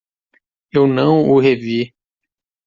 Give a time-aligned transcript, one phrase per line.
[0.73, 1.93] Eu não o revi.